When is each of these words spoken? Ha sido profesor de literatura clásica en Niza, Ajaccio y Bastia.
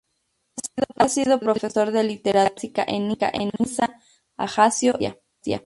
Ha 0.95 1.07
sido 1.09 1.39
profesor 1.39 1.91
de 1.91 2.03
literatura 2.03 2.49
clásica 2.73 2.83
en 2.87 3.07
Niza, 3.59 3.99
Ajaccio 4.35 4.95
y 4.99 5.09
Bastia. 5.09 5.59